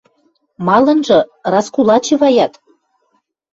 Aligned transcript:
–Малынжы– 0.65 1.19
раскулачиваят. 1.53 2.53